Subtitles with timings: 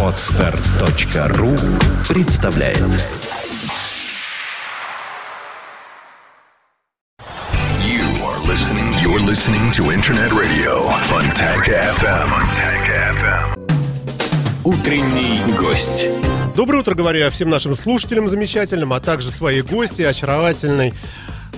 [0.00, 1.56] Отстар.ру
[2.08, 2.78] представляет
[7.82, 8.94] You are listening.
[9.02, 12.28] You're listening to Internet Radio Fontanka FM.
[12.30, 13.58] Fontanka FM.
[14.62, 16.06] Утренний гость.
[16.54, 20.94] Доброе утро, говорю я всем нашим слушателям замечательным, а также своей гости, очаровательной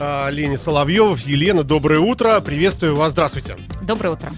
[0.00, 1.20] а, Лене Соловьевой.
[1.26, 3.56] Елена, доброе утро, приветствую вас, здравствуйте.
[3.82, 4.32] Доброе утро.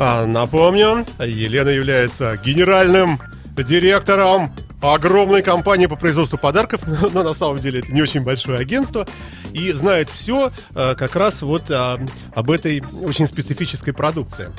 [0.00, 3.18] А, напомню, Елена является генеральным
[3.56, 9.08] директором огромной компании по производству подарков, но на самом деле это не очень большое агентство,
[9.52, 11.98] и знает все а, как раз вот а,
[12.32, 14.52] об этой очень специфической продукции.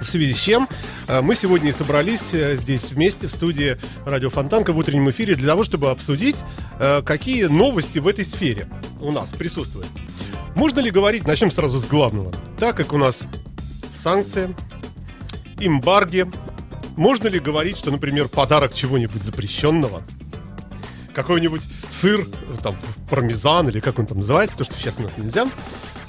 [0.00, 0.68] В связи с чем
[1.06, 5.36] а, мы сегодня и собрались э, здесь вместе в студии Радио Фонтанка в утреннем эфире
[5.36, 6.38] для того, чтобы обсудить,
[7.04, 8.68] какие новости в этой сфере
[9.00, 9.86] у нас присутствуют.
[10.56, 13.24] Можно ли говорить, начнем сразу с главного, так как у нас
[13.96, 14.54] санкции,
[15.58, 16.26] эмбарги,
[16.96, 20.02] можно ли говорить, что, например, подарок чего-нибудь запрещенного,
[21.12, 22.26] какой-нибудь сыр,
[22.62, 22.76] там,
[23.08, 25.46] пармезан или как он там называется, то, что сейчас у нас нельзя,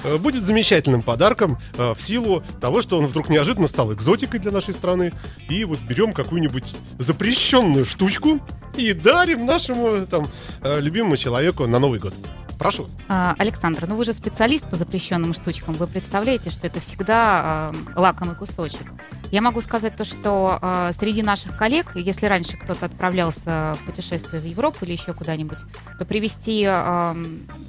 [0.04, 4.52] э, будет замечательным подарком э, в силу того, что он вдруг неожиданно стал экзотикой для
[4.52, 5.14] нашей страны.
[5.50, 8.42] И вот берем какую-нибудь запрещенную штучку
[8.76, 10.28] и дарим нашему там
[10.62, 12.14] э, любимому человеку на Новый год.
[12.58, 12.88] Прошу.
[13.08, 15.76] А, Александр, ну вы же специалист по запрещенным штучкам.
[15.76, 18.92] Вы представляете, что это всегда а, лакомый кусочек.
[19.32, 24.42] Я могу сказать то, что а, среди наших коллег, если раньше кто-то отправлялся в путешествие
[24.42, 25.60] в Европу или еще куда-нибудь,
[25.98, 27.16] то привезти, а,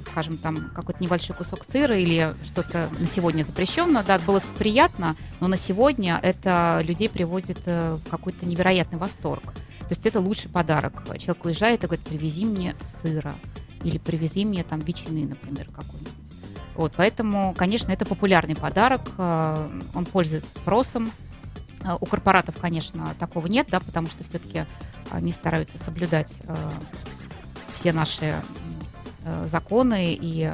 [0.09, 5.47] скажем, там какой-то небольшой кусок сыра или что-то на сегодня запрещенное, да, было приятно, но
[5.47, 9.53] на сегодня это людей приводит э, в какой-то невероятный восторг.
[9.79, 11.03] То есть это лучший подарок.
[11.17, 13.35] Человек уезжает и говорит, привези мне сыра
[13.83, 16.13] или привези мне там ветчины, например, какой-нибудь.
[16.75, 21.11] Вот, поэтому, конечно, это популярный подарок, э, он пользуется спросом.
[21.83, 24.65] Э, У корпоратов, конечно, такого нет, да, потому что все-таки
[25.09, 26.79] они стараются соблюдать э,
[27.75, 28.35] все наши
[29.45, 30.53] законы и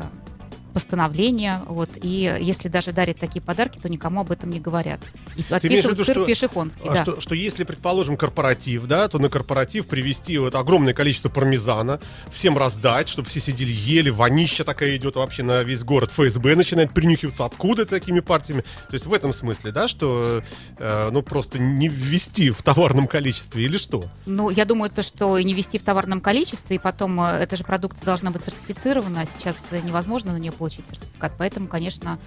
[0.74, 5.00] постановления, вот, и если даже дарят такие подарки, то никому об этом не говорят.
[5.38, 7.02] И подписывают виду, что- пешехонский, А да.
[7.04, 12.00] что, что если, предположим, корпоратив, да, то на корпоратив привезти вот огромное количество пармезана,
[12.32, 16.12] всем раздать, чтобы все сидели, ели, вонища такая идет вообще на весь город.
[16.12, 18.62] ФСБ начинает принюхиваться, откуда такими партиями.
[18.90, 20.42] То есть в этом смысле, да, что
[20.78, 24.06] э, ну просто не ввести в товарном количестве или что?
[24.26, 27.64] Ну, я думаю, то, что не вести в товарном количестве, и потом э, эта же
[27.64, 31.34] продукция должна быть сертифицирована, а сейчас э, невозможно на нее получить сертификат.
[31.38, 32.20] Поэтому, конечно,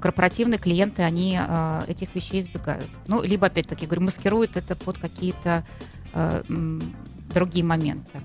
[0.00, 2.88] корпоративные клиенты, они э, этих вещей избегают.
[3.06, 5.64] Ну, либо, опять-таки, говорю, маскируют это под какие-то
[6.12, 6.42] э,
[7.32, 8.20] другие моменты.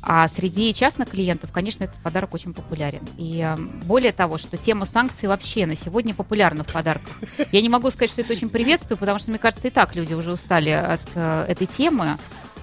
[0.00, 3.02] А среди частных клиентов, конечно, этот подарок очень популярен.
[3.16, 7.12] И э, более того, что тема санкций вообще на сегодня популярна в подарках.
[7.52, 10.14] Я не могу сказать, что это очень приветствую, потому что, мне кажется, и так люди
[10.14, 12.16] уже устали от э, этой темы.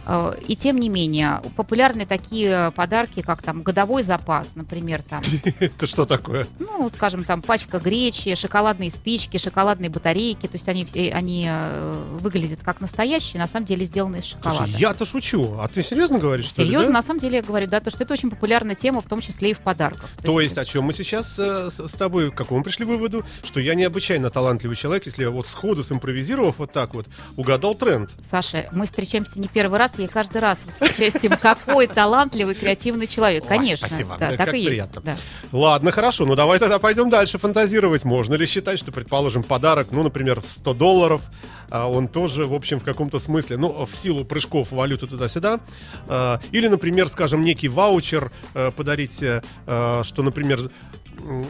[0.05, 5.21] Э, И тем не менее, популярны такие подарки, как там годовой запас, например, там,
[5.59, 6.47] Это что такое?
[6.59, 10.47] ну, скажем, там пачка гречи, шоколадные спички, шоколадные батарейки.
[10.47, 14.65] То есть они, они э, выглядят как настоящие, на самом деле сделаны из шоколада.
[14.67, 15.57] Слушай, я-то шучу.
[15.59, 16.93] А ты серьезно говоришь, что ли, Серьезно, да?
[16.93, 19.51] на самом деле я говорю, да, то, что это очень популярная тема, в том числе
[19.51, 20.09] и в подарках.
[20.23, 23.59] То есть, о чем мы сейчас э, с, с тобой, к какому пришли выводу, что
[23.59, 28.11] я необычайно талантливый человек, если я вот сходу симпровизировав вот так вот, угадал тренд.
[28.29, 33.45] Саша, мы встречаемся не первый раз, я каждый раз восхищаюсь тем, какой талантливый, креативный человек.
[33.47, 34.17] Конечно, спасибо.
[34.19, 34.89] да, так и есть.
[35.51, 38.03] Ладно, хорошо, ну давай тогда пойдем дальше фантазировать.
[38.03, 41.21] Можно ли считать, что, предположим, подарок, ну, например, в 100 долларов,
[41.69, 45.59] а, он тоже, в общем, в каком-то смысле, ну, в силу прыжков валюты туда-сюда,
[46.07, 49.41] а, или, например, скажем, некий ваучер э, подарить, э,
[50.03, 50.69] что, например,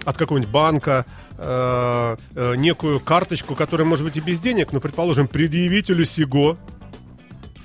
[0.06, 1.06] от какого-нибудь банка
[1.38, 6.58] э, э, некую карточку, которая может быть и без денег, но, предположим, предъявителю СИГО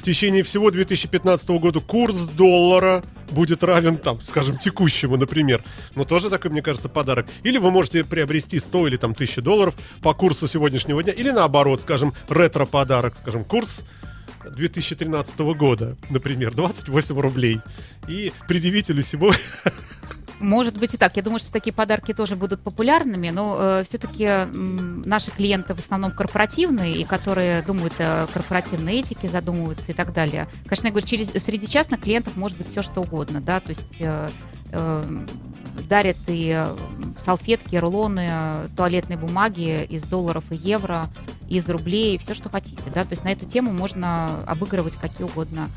[0.01, 5.63] в течение всего 2015 года курс доллара будет равен, там, скажем, текущему, например.
[5.95, 7.27] Но тоже такой, мне кажется, подарок.
[7.43, 11.13] Или вы можете приобрести 100 или там 1000 долларов по курсу сегодняшнего дня.
[11.13, 13.85] Или наоборот, скажем, ретро-подарок, скажем, курс
[14.51, 17.61] 2013 года, например, 28 рублей.
[18.09, 19.35] И предъявителю всего
[20.41, 21.17] Может быть и так.
[21.17, 24.47] Я думаю, что такие подарки тоже будут популярными, но все-таки
[25.07, 30.49] наши клиенты в основном корпоративные, и которые думают о корпоративной этике, задумываются и так далее.
[30.65, 33.97] Конечно, я говорю, через, среди частных клиентов может быть все что угодно, да, то есть
[34.01, 34.29] э,
[34.73, 35.27] э,
[35.89, 36.75] дарят и э,
[37.19, 41.09] салфетки, рулоны, э, туалетной бумаги из долларов и евро,
[41.49, 45.69] из рублей, все, что хотите, да, то есть на эту тему можно обыгрывать какие угодно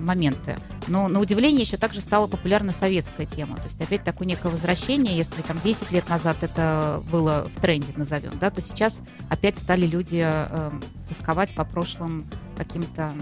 [0.00, 0.56] моменты.
[0.86, 3.56] Но на удивление еще также стала популярна советская тема.
[3.56, 7.92] То есть опять такое некое возвращение, если там 10 лет назад это было в тренде,
[7.96, 10.70] назовем, да, то сейчас опять стали люди э,
[11.08, 12.26] тосковать по прошлым
[12.56, 13.12] каким-то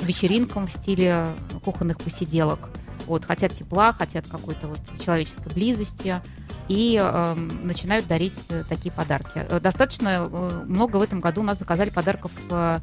[0.00, 1.34] вечеринкам в стиле
[1.64, 2.70] кухонных посиделок.
[3.06, 6.22] Вот, хотят тепла, хотят какой-то вот человеческой близости
[6.68, 9.44] и э, начинают дарить э, такие подарки.
[9.48, 12.78] Э, достаточно э, много в этом году у нас заказали подарков э,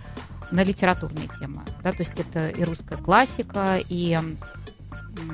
[0.52, 1.62] на литературные темы.
[1.84, 4.18] Да, то есть это и русская классика, и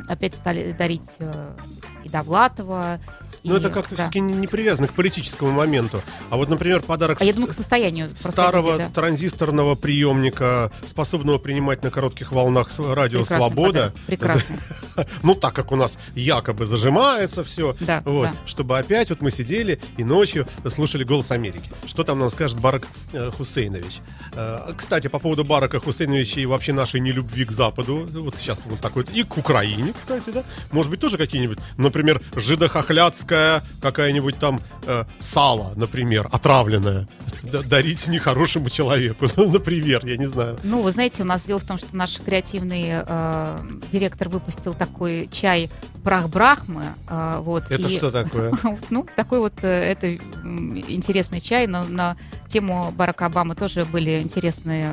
[0.07, 1.55] опять стали дарить э,
[2.05, 2.99] и Довлатова,
[3.45, 4.03] но ну, это как-то да.
[4.03, 6.01] все-таки не привязано к политическому моменту.
[6.31, 7.21] А вот, например, подарок...
[7.21, 8.09] А я думаю, к состоянию.
[8.17, 9.01] Старого людей, да.
[9.01, 13.67] транзисторного приемника, способного принимать на коротких волнах радио Прекрасный «Свобода».
[13.67, 13.93] Подарок.
[14.07, 14.57] Прекрасно.
[15.23, 17.75] Ну, так как у нас якобы зажимается все.
[17.81, 18.33] Да, вот, да.
[18.45, 21.69] Чтобы опять вот мы сидели и ночью слушали «Голос Америки».
[21.85, 23.99] Что там нам скажет Барак э, Хусейнович?
[24.33, 28.07] Э, кстати, по поводу Барака Хусейновича и вообще нашей нелюбви к Западу.
[28.09, 29.05] Вот сейчас вот такой...
[29.11, 30.45] И к Украине, кстати, да?
[30.71, 31.59] Может быть, тоже какие-нибудь,
[31.95, 37.07] например, жидохохлядская какая-нибудь там э, сало, например, отравленное,
[37.43, 40.59] дарить нехорошему человеку, например, я не знаю.
[40.63, 43.59] Ну, вы знаете, у нас дело в том, что наш креативный э,
[43.93, 45.69] директор выпустил такой чай
[46.03, 46.83] прах Брахмы.
[47.09, 48.51] Э, вот, это и, что такое?
[48.89, 52.17] ну, такой вот, э, это интересный чай, но на
[52.49, 54.91] тему Барака Обамы тоже были интересные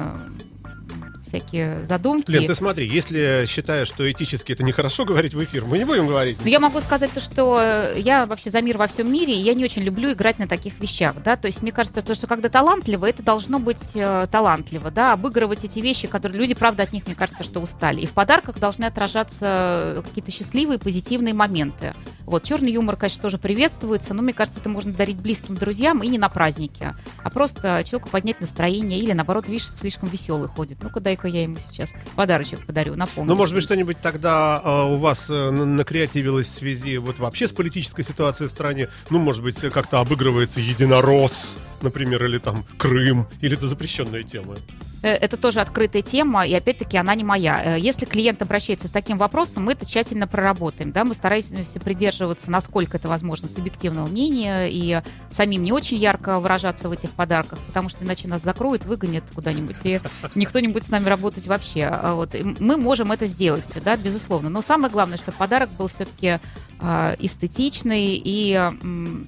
[1.32, 2.30] всякие задумки.
[2.30, 6.06] Лен, ты смотри, если считаешь, что этически это нехорошо говорить в эфир, мы не будем
[6.06, 6.38] говорить.
[6.42, 9.40] Но я могу сказать то, что э, я вообще за мир во всем мире, и
[9.40, 12.26] я не очень люблю играть на таких вещах, да, то есть мне кажется, то, что
[12.26, 16.92] когда талантливо, это должно быть э, талантливо, да, обыгрывать эти вещи, которые люди, правда, от
[16.92, 18.02] них, мне кажется, что устали.
[18.02, 21.94] И в подарках должны отражаться какие-то счастливые, позитивные моменты.
[22.24, 26.08] Вот, черный юмор, конечно, тоже приветствуется, но мне кажется, это можно дарить близким друзьям и
[26.08, 30.82] не на празднике, а просто человеку поднять настроение или, наоборот, видишь, слишком веселый ходит.
[30.82, 33.30] Ну-ка, дай-ка я ему сейчас подарочек подарю, напомню.
[33.30, 37.52] Ну, может быть, что-нибудь тогда э, у вас э, накреативилось в связи вот вообще с
[37.52, 38.88] политической ситуацией в стране?
[39.10, 44.56] Ну, может быть, как-то обыгрывается единорос, например, или там Крым, или это запрещенная тема?
[45.02, 47.76] Э, это тоже открытая тема, и опять-таки она не моя.
[47.76, 50.92] Э, если клиент обращается с таким вопросом, мы это тщательно проработаем.
[50.92, 51.04] Да?
[51.04, 56.92] Мы стараемся придерживаться, насколько это возможно, субъективного мнения, и самим не очень ярко выражаться в
[56.92, 60.00] этих подарках, потому что иначе нас закроют, выгонят куда-нибудь, и
[60.34, 61.84] никто не будет с нами работать вообще.
[61.84, 62.34] А вот.
[62.60, 64.48] мы можем это сделать, да, безусловно.
[64.48, 66.38] Но самое главное, чтобы подарок был все-таки
[66.80, 68.70] э, эстетичный и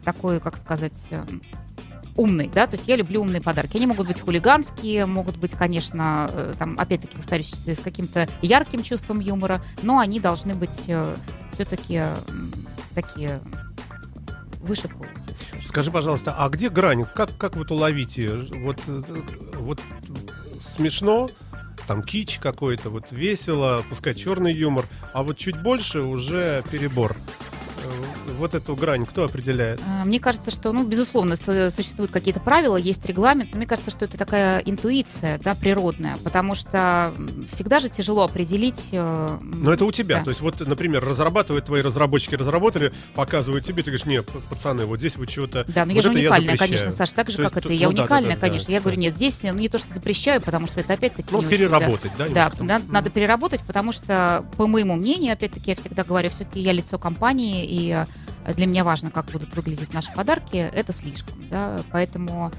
[0.05, 1.03] такой, как сказать
[2.17, 3.77] умный, да, то есть я люблю умные подарки.
[3.77, 9.21] Они могут быть хулиганские, могут быть, конечно, э, там, опять-таки, повторюсь, с каким-то ярким чувством
[9.21, 11.17] юмора, но они должны быть э,
[11.53, 12.05] все-таки
[12.95, 13.41] такие
[14.61, 15.31] выше пояса.
[15.65, 17.05] Скажи, пожалуйста, а где грань?
[17.05, 18.29] Как, как вот уловите?
[18.29, 19.03] Вот, э,
[19.59, 19.81] вот
[20.61, 21.29] смешно,
[21.87, 27.17] там кич какой-то, вот весело, пускай черный юмор, а вот чуть больше уже перебор
[28.39, 29.81] вот эту грань кто определяет?
[29.87, 34.05] А, мне кажется, что, ну, безусловно, существуют какие-то правила, есть регламент, но мне кажется, что
[34.05, 37.15] это такая интуиция, да, природная, потому что
[37.51, 38.91] всегда же тяжело определить...
[38.93, 40.25] Э, но это у тебя, да.
[40.25, 44.99] то есть вот, например, разрабатывают твои разработчики, разработали, показывают тебе, ты говоришь, нет, пацаны, вот
[44.99, 45.65] здесь вот чего-то...
[45.69, 47.69] Да, но вот я же уникальная, я конечно, Саша, так же, то как есть, и
[47.69, 47.75] ты.
[47.75, 48.67] Я ну, уникальная, да, да, конечно.
[48.67, 48.83] Да, я да.
[48.83, 51.29] говорю, нет, здесь ну, не то, что запрещаю, потому что это опять-таки...
[51.31, 52.29] Ну, переработать, да?
[52.29, 56.73] Да, да, надо переработать, потому что, по моему мнению, опять-таки, я всегда говорю, все-таки я
[56.73, 58.05] лицо компании, и
[58.53, 61.49] для меня важно, как будут выглядеть наши подарки, это слишком.
[61.49, 61.81] Да?
[61.91, 62.53] Поэтому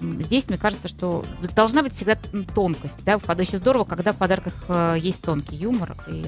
[0.00, 1.24] здесь, мне кажется, что
[1.56, 2.16] должна быть всегда
[2.54, 3.04] тонкость.
[3.04, 3.14] Да?
[3.38, 5.96] Еще здорово, когда в подарках э, есть тонкий юмор.
[6.08, 6.26] И,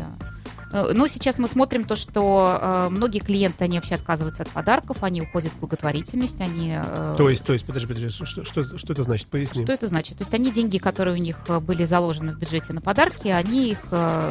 [0.72, 5.02] э, но сейчас мы смотрим то, что э, многие клиенты, они вообще отказываются от подарков,
[5.02, 6.78] они уходят в благотворительность, они...
[7.18, 9.28] То есть, то есть, подожди, подожди, что, что, что это значит?
[9.28, 9.64] Поясни.
[9.64, 10.16] Что это значит?
[10.16, 13.82] То есть они деньги, которые у них были заложены в бюджете на подарки, они их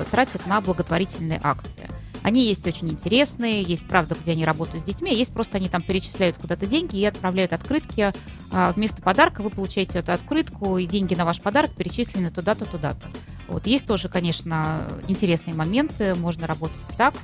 [0.09, 1.87] тратят на благотворительные акции.
[2.23, 5.69] Они есть очень интересные, есть, правда, где они работают с детьми, а есть просто они
[5.69, 8.13] там перечисляют куда-то деньги и отправляют открытки.
[8.51, 13.07] А, вместо подарка вы получаете эту открытку, и деньги на ваш подарок перечислены туда-то, туда-то.
[13.47, 17.15] Вот есть тоже, конечно, интересные моменты, можно работать так.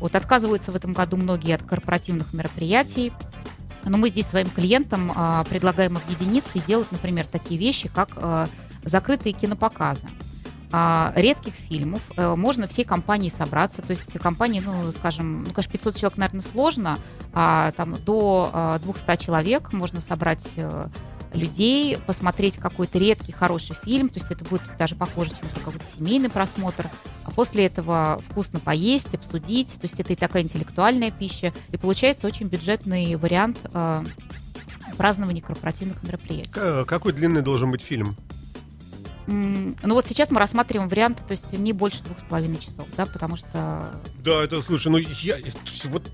[0.00, 3.12] Вот отказываются в этом году многие от корпоративных мероприятий.
[3.84, 8.48] Но мы здесь своим клиентам а, предлагаем объединиться и делать, например, такие вещи, как а,
[8.84, 10.08] закрытые кинопоказы
[10.72, 12.00] а, редких фильмов.
[12.16, 13.82] А, можно всей компании собраться.
[13.82, 16.98] То есть компании, ну, скажем, ну, конечно, 500 человек, наверное, сложно,
[17.32, 20.88] а там до а, 200 человек можно собрать а,
[21.34, 26.28] людей, посмотреть какой-то редкий, хороший фильм, то есть это будет даже похоже, чем какой-то семейный
[26.28, 26.88] просмотр,
[27.24, 32.26] а после этого вкусно поесть, обсудить, то есть это и такая интеллектуальная пища, и получается
[32.26, 34.04] очень бюджетный вариант э,
[34.98, 36.84] празднования корпоративных мероприятий.
[36.84, 38.16] Какой длинный должен быть фильм?
[39.26, 43.06] Ну вот сейчас мы рассматриваем варианты, то есть не больше двух с половиной часов, да,
[43.06, 45.36] потому что Да, это, слушай, ну я...
[45.84, 46.10] Вот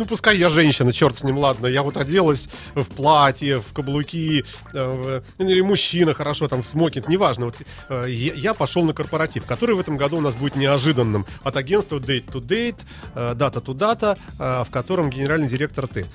[0.00, 1.66] ну, пускай я женщина, черт с ним, ладно.
[1.66, 7.06] Я вот оделась в платье, в каблуки, э, в- или мужчина, хорошо, там, в смокинг,
[7.06, 7.44] неважно.
[7.44, 7.56] Вот,
[7.90, 11.26] э, я, я пошел на корпоратив, который в этом году у нас будет неожиданным.
[11.42, 12.78] От агентства Date to Date,
[13.14, 16.06] э, Data to Data, э, в котором генеральный директор ты.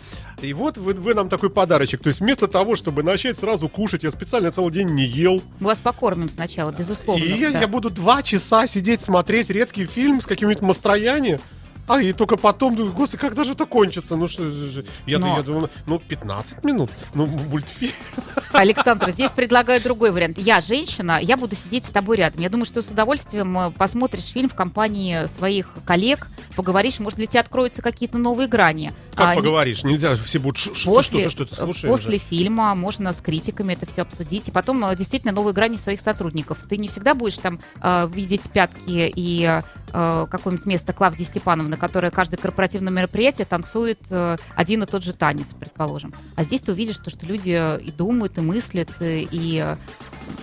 [0.42, 2.02] И вот вы, вы нам такой подарочек.
[2.02, 5.44] То есть вместо того, чтобы начать сразу кушать, я специально целый день не ел.
[5.60, 7.24] мы вас покормим сначала, безусловно.
[7.24, 7.62] И я, да.
[7.62, 11.40] я буду два часа сидеть, смотреть редкий фильм с каким-нибудь Мастрояни.
[11.88, 14.16] А, и только потом думаю, господи, когда же это кончится?
[14.16, 17.92] Ну что же, я, Но- я думаю, ну 15 минут, ну мультфильм.
[18.54, 20.38] Александр, здесь предлагаю другой вариант.
[20.38, 22.42] Я женщина, я буду сидеть с тобой рядом.
[22.42, 27.28] Я думаю, что с удовольствием э, посмотришь фильм в компании своих коллег, поговоришь, может, для
[27.28, 28.94] тебя откроются какие-то новые грани.
[29.14, 29.84] Как А, не- поговоришь?
[29.84, 31.90] Нельзя, все будут, «Ш- ш- ты После, что, ты что, ты слушаешь?
[31.92, 34.48] после же?» фильма можно с критиками это все обсудить.
[34.48, 36.60] И потом э, действительно новые грани своих сотрудников.
[36.68, 39.62] Ты не всегда будешь там э, видеть пятки и
[39.96, 45.14] э, какое-нибудь место Клавдии Степановны, которая каждое корпоративное мероприятие танцует э, один и тот же
[45.14, 46.14] танец, предположим.
[46.36, 49.78] А здесь ты увидишь то, что люди и думают, и мыслят, э, и э,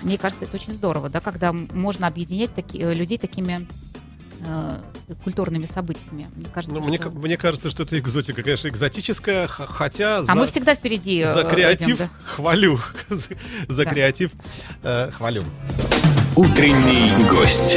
[0.02, 3.66] мне кажется, это очень здорово, да, когда можно объединять таки- э, людей такими
[5.22, 6.28] культурными событиями.
[6.34, 10.22] Мне кажется, Ну, мне, что- ка- мне кажется, что это экзотика, конечно, экзотическая, хотя А
[10.24, 11.24] за, мы всегда впереди.
[11.24, 12.10] за креатив идем, да.
[12.24, 12.80] хвалю.
[13.08, 13.28] За,
[13.68, 13.90] за Да.
[13.90, 14.32] креатив
[14.82, 15.44] э, хвалю.
[16.34, 17.76] Утренний гость.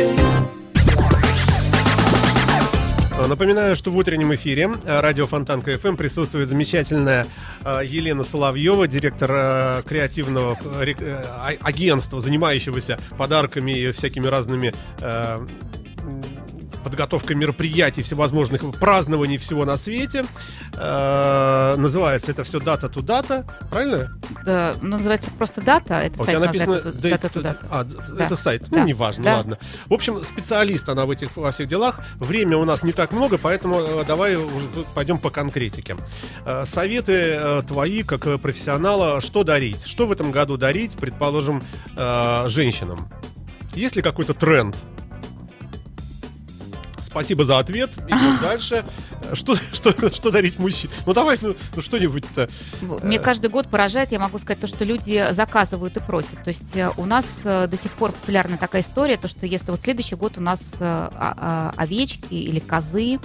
[3.17, 7.25] А, Напоминаю, что в утреннем эфире э, радио Фонтанка FM присутствует замечательная
[7.63, 14.73] э, Елена Соловьева, директор э, креативного э, а- агентства, занимающегося подарками и всякими разными
[16.85, 20.25] э, м, подготовкой мероприятий, всевозможных празднований всего на свете.
[20.73, 24.11] Э, называется это все дата ту дата, правильно?
[24.45, 25.95] Да, ну, называется просто дата.
[25.95, 27.65] Это А у сайт тебя написано дата to- дата.
[27.69, 28.25] А, Да.
[28.25, 28.63] это сайт.
[28.69, 28.79] Да.
[28.79, 29.37] Ну, неважно, Да.
[29.37, 29.57] ладно.
[29.87, 31.99] В общем, специалист она в этих во всех делах.
[32.19, 35.95] Время у нас не так много, поэтому э, давай уже пойдем по конкретике.
[36.45, 39.85] Э, Советы э, твои, как э, профессионала, что дарить?
[39.85, 41.63] Что в этом году дарить, предположим,
[41.95, 43.07] э, женщинам?
[43.73, 44.75] Есть ли какой-то тренд?
[47.15, 47.91] Спасибо за ответ.
[48.07, 48.83] Идем дальше.
[49.31, 50.91] Что, что, что дарить мужчине?
[51.05, 52.49] Ну давай, ну, ну, что-нибудь-то.
[52.81, 56.43] Мне каждый год поражает, я могу сказать, то, что люди заказывают и просят.
[56.43, 59.71] То есть э, у нас э, до сих пор популярна такая история, то, что если
[59.71, 63.19] вот следующий год у нас э, а- а- овечки или козы,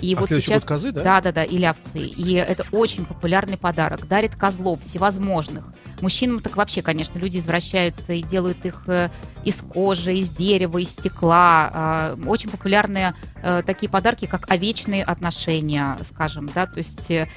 [0.00, 0.64] и А вот сейчас...
[0.64, 1.02] козы, да?
[1.02, 1.98] Да, да, да, или овцы.
[1.98, 4.06] И это очень популярный подарок.
[4.08, 5.64] Дарит козлов всевозможных.
[6.00, 9.10] Мужчинам так вообще, конечно, люди извращаются и делают их э,
[9.44, 11.70] из кожи, из дерева, из стекла.
[11.72, 17.28] А, Очень популярные э, такие подарки, как овечные отношения, скажем, да, то есть э,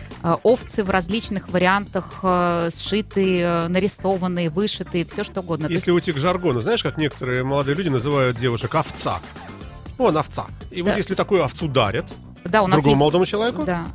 [0.43, 2.23] овцы в различных вариантах
[2.73, 5.67] сшитые, нарисованные, вышитые, все что угодно.
[5.67, 9.19] То есть Если уйти к жаргону, знаешь, как некоторые молодые люди называют девушек овца.
[9.97, 10.45] Вон овца.
[10.71, 10.97] И вот Да.
[10.97, 12.05] если такую овцу дарят
[12.45, 13.85] да, у нас другому есть- молодому человеку, Да.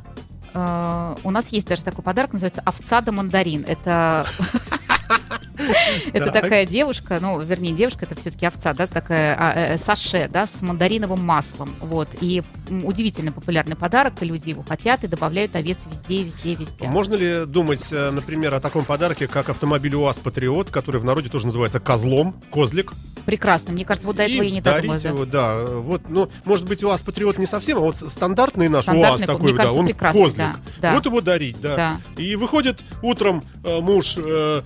[0.53, 3.63] Э, У нас есть даже такой подарок, называется овца да мандарин.
[3.67, 4.25] Это
[6.13, 6.41] это Так.
[6.41, 10.61] такая девушка, ну, вернее, девушка, это все-таки овца, да, такая а, э, саше, да, с
[10.61, 12.09] мандариновым маслом, вот.
[12.21, 16.87] И удивительно популярный подарок, и люди его хотят, и добавляют овец везде, везде, везде.
[16.87, 21.29] можно ли думать, э, например, о таком подарке, как автомобиль УАЗ Патриот, который в народе
[21.29, 22.93] тоже называется козлом, козлик,
[23.29, 23.73] Прекрасно.
[23.73, 25.03] Мне кажется, вот до этого и я не дарить додумалась.
[25.03, 25.63] его, да.
[25.63, 29.43] Вот, ну, может быть, УАЗ Патриот не совсем, а вот стандартный наш УАЗ Стандартный, такой,
[29.43, 30.37] мне да, кажется, он козлик.
[30.37, 30.93] да, да.
[30.95, 31.75] Вот его дарить, да.
[31.75, 32.21] Да.
[32.21, 34.61] И выходит утром э, муж э,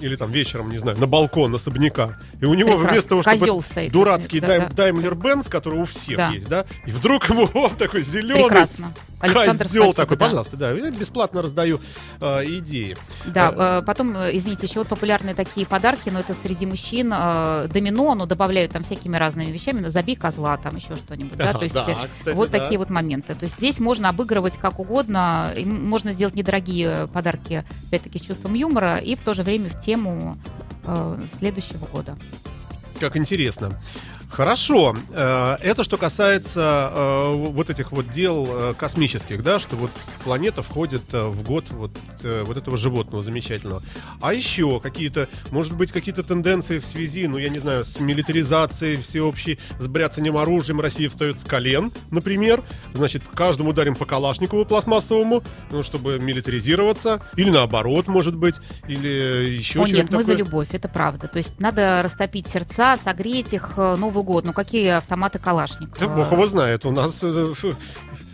[0.00, 2.90] или там вечером, не знаю, на балкон особняка, и у него Прекрасно.
[2.92, 3.92] вместо того, чтобы Козел стоит.
[3.92, 4.74] дурацкий Да, Дайм- да.
[4.74, 6.30] Даймлер Бенц, который у всех Да.
[6.30, 8.92] есть, да, и вдруг ему о, такой зеленый Прекрасно.
[9.20, 10.24] Александр, козел спасибо, такой, да.
[10.26, 11.80] пожалуйста, да, я бесплатно раздаю
[12.20, 12.96] э, идеи.
[13.26, 17.68] Да, э, потом, э, извините, еще вот популярные такие подарки, но это среди мужчин э,
[17.72, 21.58] домино, но добавляют там всякими разными вещами, ну, забей козла, там еще что-нибудь, да, Да,
[21.58, 22.60] то есть да, э, кстати, вот да.
[22.60, 23.34] такие вот моменты.
[23.34, 28.98] То есть здесь можно обыгрывать как угодно, можно сделать недорогие подарки, опять-таки, с чувством юмора
[28.98, 30.17] и в то же время в тему
[30.84, 32.16] э, следующего года.
[33.00, 33.80] Как интересно.
[34.30, 34.96] Хорошо.
[35.10, 39.90] Э, Это что касается э, вот этих вот дел э, космических, да, что вот
[40.22, 41.90] планета входит в год вот,
[42.22, 43.82] вот этого животного замечательного.
[44.20, 48.96] А еще какие-то, может быть, какие-то тенденции в связи, ну, я не знаю, с милитаризацией
[49.00, 52.62] всеобщей, с бряцанием оружием Россия встает с колен, например.
[52.94, 57.20] Значит, каждому дарим по Калашникову пластмассовому, ну, чтобы милитаризироваться.
[57.36, 58.56] Или наоборот, может быть.
[58.86, 60.44] Или еще О нет, мы за такое.
[60.44, 61.28] любовь, это правда.
[61.28, 64.44] То есть надо растопить сердца, согреть их, э, Новый год.
[64.44, 65.96] Ну какие автоматы Калашникова?
[65.98, 67.54] Да бог его знает, у нас э,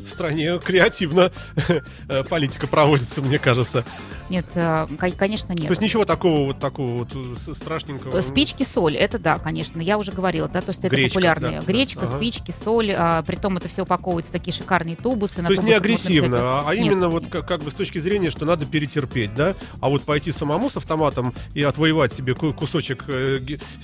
[0.05, 1.33] в стране креативно
[2.09, 3.85] э, политика проводится, мне кажется.
[4.31, 5.67] Нет, э, конечно, нет.
[5.67, 8.21] То есть ничего такого вот такого вот страшненького.
[8.21, 9.81] Спички, соль, это да, конечно.
[9.81, 11.61] Я уже говорила, да, то есть это Гречка, популярные.
[11.61, 12.17] да, Гречка, да, ага.
[12.17, 12.93] спички, соль.
[12.93, 15.43] А, притом это все упаковывается в такие шикарные тубусы.
[15.43, 18.31] То есть не агрессивно, а, а Нет, именно вот как, как бы с точки зрения,
[18.31, 19.55] что надо перетерпеть, да?
[19.81, 23.41] А вот пойти самому с автоматом и отвоевать себе ку- кусочек э,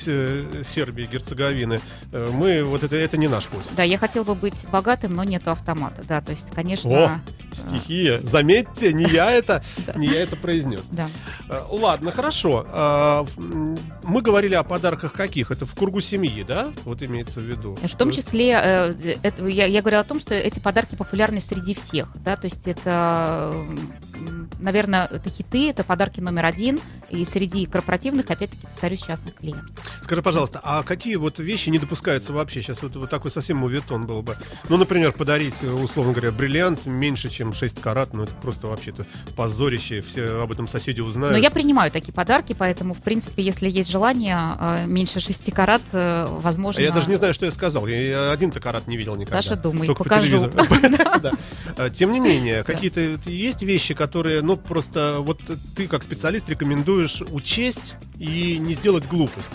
[0.06, 1.80] э, Сербии, Герцеговины,
[2.12, 3.64] э, мы вот это это не наш путь.
[3.76, 6.02] Да, я хотела бы быть богатым, но нету автомата.
[6.10, 6.90] Да, то есть, конечно...
[6.90, 7.20] О,
[7.52, 8.18] стихия.
[8.20, 9.62] Заметьте, не я это,
[9.94, 10.82] не я это произнес.
[10.90, 11.08] Да.
[11.48, 12.66] Э, Ладно, хорошо.
[12.72, 15.52] А, м, Мы говорили о подарках каких?
[15.52, 16.72] Это в кругу семьи, да?
[16.84, 17.76] Вот имеется в виду.
[17.80, 21.40] В том Что- числе, э, это- я, я говорила о том, что эти подарки популярны
[21.40, 23.54] среди всех, да, то есть это,
[24.58, 29.70] наверное, это хиты, это подарки номер один, и среди корпоративных, опять-таки, повторюсь, частных клиентов.
[30.04, 32.62] Скажи, пожалуйста, а какие вот вещи не допускаются вообще?
[32.62, 34.36] Сейчас вот, вот такой совсем мувитон был бы.
[34.68, 35.66] Ну, например, подарить, э,
[36.00, 39.04] условно говоря, бриллиант меньше, чем 6 карат, ну, это просто вообще-то
[39.37, 41.37] позорище, все об этом соседи узнают.
[41.37, 45.83] Но я принимаю такие подарки, поэтому, в принципе, если есть желание, э, меньше 6 карат,
[45.92, 46.80] э, возможно...
[46.80, 47.87] А я даже не знаю, что я сказал.
[47.87, 49.37] Я, один-то карат не видел никогда.
[49.37, 50.50] Даша, думай, Только по покажу.
[51.76, 55.40] А, Тем не менее, какие-то есть вещи, которые, ну, просто вот
[55.76, 59.50] ты как специалист рекомендуешь учесть и не сделать глупость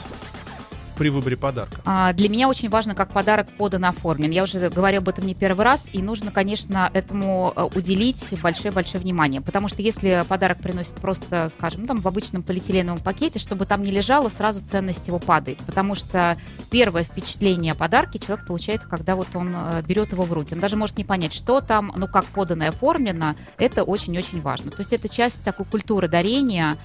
[0.95, 1.81] при выборе подарка.
[1.85, 4.31] А, Для меня очень важно, как подарок подан оформлен.
[4.31, 9.01] Я уже говорю об этом не первый раз, и нужно, конечно, этому э, уделить большое-большое
[9.01, 9.41] внимание.
[9.41, 13.91] Потому что если подарок приносит просто, скажем, там в обычном полиэтиленовом пакете, чтобы там не
[13.91, 15.59] лежало, сразу ценность его падает.
[15.65, 16.37] Потому что
[16.71, 20.53] первое впечатление о подарке человек получает, когда вот он э, берет его в руки.
[20.53, 24.71] Он даже может не понять, что там, ну как подано и оформлено, это очень-очень важно.
[24.71, 26.77] То есть это часть такой культуры дарения,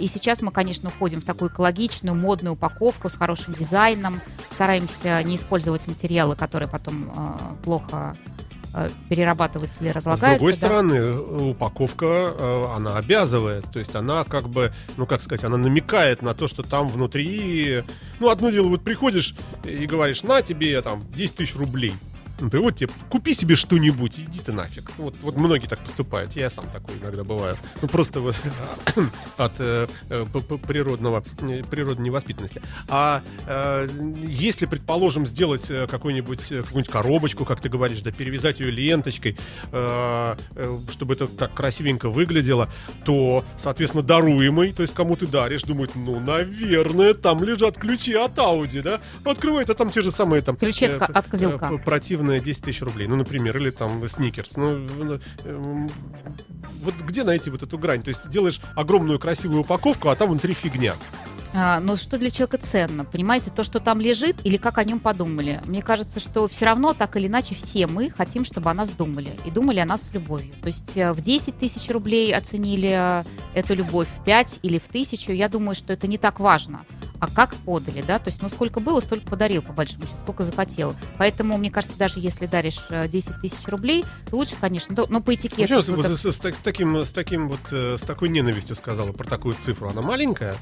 [0.00, 4.20] И сейчас мы, конечно, уходим в такую экологичную, модную упаковку с хорошим дизайном.
[4.52, 8.14] Стараемся не использовать материалы, которые потом а, плохо
[8.74, 10.38] а, перерабатываются или С разлагаются.
[10.38, 10.58] другой да.
[10.58, 11.16] стороны,
[11.50, 13.64] упаковка, она обязывает.
[13.72, 17.82] То есть она как бы, ну как сказать, она намекает на то, что там внутри...
[18.20, 21.94] Ну, одно дело, вот приходишь и говоришь, на тебе там 10 тысяч рублей.
[22.42, 24.90] Например, вот тебе, купи себе что-нибудь, иди ты нафиг.
[24.98, 27.56] Вот, вот многие так поступают, я сам такой иногда бываю.
[27.80, 28.36] Ну, просто вот
[29.36, 30.26] от э, э,
[30.66, 32.62] природного, э, природной невоспитанности.
[32.88, 33.88] А э,
[34.22, 39.38] если, предположим, сделать э, какую-нибудь, какую-нибудь коробочку, как ты говоришь, да, перевязать ее ленточкой,
[39.70, 40.36] э,
[40.90, 42.68] чтобы это так красивенько выглядело,
[43.04, 48.38] то, соответственно, даруемый, то есть кому ты даришь, думает, ну, наверное, там лежат ключи от
[48.38, 49.00] Audi, да?
[49.24, 50.56] Открывает, а там те же самые там...
[50.56, 51.66] Ключи от от козелка.
[51.74, 54.56] э, противные 10 тысяч рублей, ну, например, или там сникерс.
[54.56, 55.86] Ну, э, э,
[56.82, 58.02] вот где найти вот эту грань?
[58.02, 60.94] То есть ты делаешь огромную красивую упаковку, а там внутри фигня.
[61.54, 63.04] А, но что для человека ценно?
[63.04, 65.60] Понимаете, то, что там лежит, или как о нем подумали?
[65.66, 69.30] Мне кажется, что все равно, так или иначе, все мы хотим, чтобы о нас думали.
[69.44, 70.54] И думали о нас с любовью.
[70.62, 74.88] То есть э, в 10 тысяч рублей оценили э, эту любовь, в 5 или в
[74.88, 76.80] тысячу, я думаю, что это не так важно.
[77.22, 78.18] А как подали, да?
[78.18, 80.92] То есть, ну, сколько было, столько подарил, по большому счету, сколько захотел.
[81.18, 85.20] Поэтому, мне кажется, даже если даришь э, 10 тысяч рублей, то лучше, конечно, то- но
[85.22, 85.62] по этикету.
[85.62, 88.74] Почему с, вот с- с так- с таким, с таким вот, э, с такой ненавистью
[88.74, 89.88] сказала про такую цифру?
[89.90, 90.56] Она маленькая?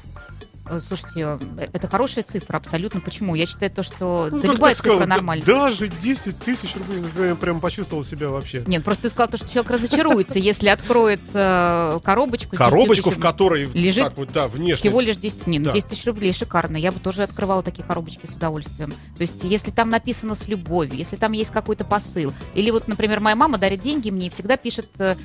[0.69, 3.01] Э, Слушайте, э, это хорошая цифра, абсолютно.
[3.01, 3.35] Почему?
[3.35, 5.45] Я считаю то, что Ну, да любая цифра Да- нормальная.
[5.45, 8.63] Даже 10 тысяч рублей, ну, я прям почувствовал себя вообще.
[8.67, 12.55] Нет, просто ты сказал, то, что человек разочаруется, если откроет э, коробочку.
[12.55, 14.75] с 10 Коробочку, в которой лежит так вот, да, внешне.
[14.75, 15.71] Всего лишь 10, не, ну, Да.
[15.71, 16.77] 10 тысяч рублей, шикарно.
[16.77, 18.91] Я бы тоже открывала такие коробочки с удовольствием.
[19.17, 22.33] То есть, если там написано с любовью, если там есть какой-то посыл.
[22.53, 25.15] Или вот, например, моя мама дарит деньги мне и всегда пишет, э,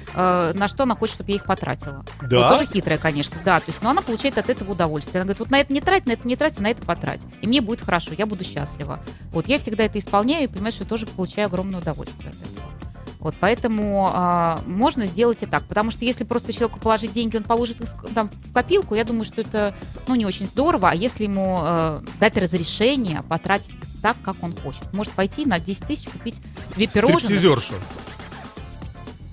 [0.55, 2.05] на что она хочет, чтобы я их потратила.
[2.22, 2.49] Да?
[2.51, 3.59] Вот тоже хитрая, конечно, да.
[3.61, 5.20] То есть, но она получает от этого удовольствие.
[5.20, 7.20] Она говорит, вот на это не трать, на это не трать, а на это потрать.
[7.40, 9.01] И мне будет хорошо, я буду счастлива.
[9.33, 12.70] Вот я всегда это исполняю и понимаю, что тоже получаю огромное удовольствие от этого.
[13.18, 15.64] Вот, поэтому а, можно сделать и так.
[15.64, 19.05] Потому что если просто человеку положить деньги, он положит их в, там, в копилку, я
[19.05, 19.75] думаю, что это
[20.07, 20.90] ну, не очень здорово.
[20.90, 24.92] А если ему э, дать разрешение потратить так, как он хочет.
[24.92, 26.40] Может пойти на 10 тысяч купить
[26.72, 27.18] себе пирожное.
[27.18, 27.75] Стриптизерша.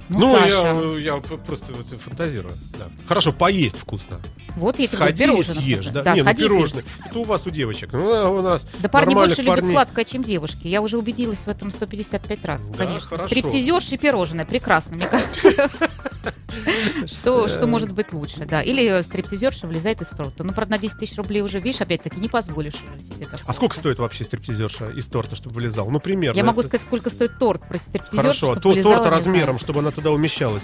[0.09, 2.53] Ну, Ну, Саша, я, я просто вот фантазирую.
[2.77, 2.89] Да.
[3.07, 4.19] Хорошо, поесть вкусно.
[4.55, 6.03] вот говорю, Сходи и съешь, например.
[6.03, 6.13] да?
[6.13, 6.49] Не, ну сходи съешь.
[6.51, 6.85] пирожные.
[7.05, 7.89] Это у вас, у девочек.
[7.93, 9.71] Ну, а у нас Да парни больше любят парней.
[9.71, 10.67] сладкое, чем девушки.
[10.67, 13.07] Я уже убедилась в этом 155 раз, Да, конечно.
[13.07, 13.33] хорошо.
[13.35, 14.45] И пирожное.
[14.45, 15.69] Прекрасно, мне кажется.
[17.05, 18.61] Что, что может быть лучше, да.
[18.61, 20.43] Или стриптизерша влезает из торта.
[20.43, 23.41] Ну, правда, на 10 тысяч рублей уже, видишь, опять-таки не позволишь уже себе такого.
[23.45, 25.89] А сколько стоит вообще стриптизерша из торта, чтобы вылезал?
[25.89, 26.37] Ну, примерно.
[26.37, 30.12] Я могу сказать, сколько стоит торт про стриптизершу, Хорошо, влезало, торт размером, чтобы она туда
[30.12, 30.63] умещалась.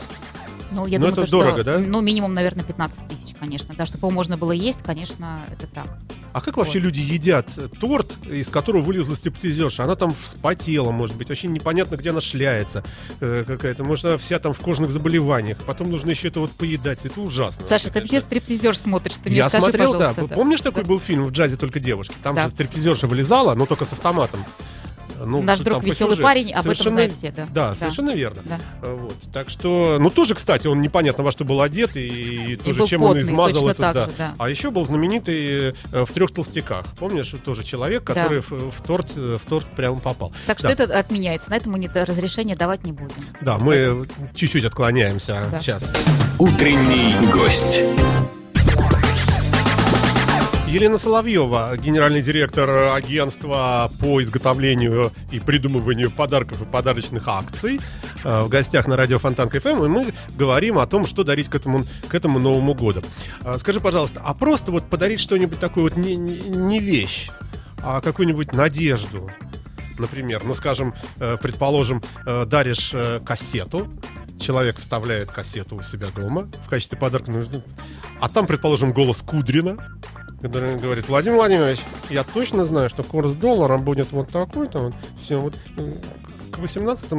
[0.72, 1.80] Ну, я Ну, думаю, это то, что, дорого, да?
[1.80, 3.74] Ну, минимум, наверное, 15 тысяч, конечно.
[3.76, 5.88] Да, чтобы его можно было есть, конечно, это так.
[6.32, 6.84] А как вообще Вот.
[6.86, 7.48] люди едят
[7.80, 9.84] торт, из которого вылезла стриптизерша?
[9.86, 12.84] Она там вспотела, может быть, вообще непонятно, где она шляется
[13.20, 13.84] э, какая-то.
[13.84, 15.58] Может, она вся там в кожных заболеваниях.
[15.66, 17.04] Потом нужно еще это вот поедать.
[17.04, 17.66] Это ужасно.
[17.66, 18.28] Саша, вообще, ты где конечно.
[18.28, 19.16] стриптизер смотришь?
[19.24, 20.10] Ты мне Я скажи, смотрел, да.
[20.10, 22.14] пожалуйста, Помнишь, такой был фильм в джазе только девушки?
[22.22, 22.44] Там Да.
[22.44, 24.46] же стриптизерша вылезала, но только с автоматом.
[25.26, 26.24] Ну, Наш друг веселый сюжету.
[26.24, 27.46] парень, об этом Совершенно- знают все, да.
[27.54, 27.76] Да, Да.
[27.76, 28.42] совершенно верно.
[28.46, 28.60] Да.
[28.84, 29.16] Э, Вот.
[29.34, 33.02] Так что, ну тоже, кстати, он непонятно во что был одет и, тоже был чем
[33.04, 33.82] он потный, измазал точно это.
[33.82, 34.06] так да.
[34.06, 34.34] же, да.
[34.38, 35.74] А еще был знаменитый э,
[36.06, 36.86] в трех толстяках.
[36.98, 38.14] Помнишь, тоже человек, Да.
[38.14, 40.32] который в, в торт, э, в торт прямо попал.
[40.48, 40.74] Так что Да.
[40.84, 41.50] это отменяется.
[41.50, 43.12] На это мы не, разрешение давать не будем.
[43.42, 44.06] Да, мы
[44.36, 45.60] чуть-чуть отклоняемся Да.
[45.60, 45.92] сейчас.
[46.40, 47.82] Утренний гость.
[50.70, 57.80] Елена Соловьева, генеральный директор агентства по изготовлению и придумыванию подарков и подарочных акций,
[58.24, 61.56] э, в гостях на радио Фонтан КФМ, и мы говорим о том, что дарить к
[61.56, 63.02] этому, к этому Новому году.
[63.44, 67.32] А, Скажи, пожалуйста, а просто вот подарить что-нибудь такое вот не, не- вещь,
[67.82, 69.28] а какую-нибудь надежду,
[69.98, 73.88] например, ну, скажем, э, предположим, э, даришь э, кассету,
[74.40, 77.44] человек вставляет кассету у себя дома в качестве подарка, ну,
[78.22, 79.99] а там, предположим, голос Кудрина,
[80.42, 85.40] который говорит, Владимир Владимирович, я точно знаю, что курс доллара будет вот такой-то, вот, все,
[85.40, 85.94] вот м,
[86.52, 87.12] к 18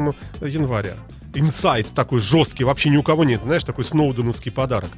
[0.42, 0.94] января.
[1.34, 4.90] Инсайт такой жесткий, вообще ни у кого нет, знаешь, такой сноуденовский подарок.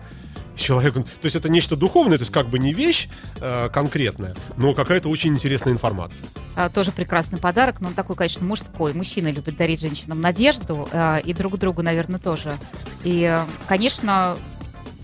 [0.55, 3.09] Человек, то есть это нечто духовное, то есть как бы не вещь
[3.41, 6.27] э, конкретная, но какая-то очень интересная информация.
[6.55, 8.93] А, тоже прекрасный подарок, но он такой, конечно, мужской.
[8.93, 12.59] Мужчины любят дарить женщинам надежду, а, и друг другу, наверное, тоже.
[13.03, 14.37] И, э, конечно,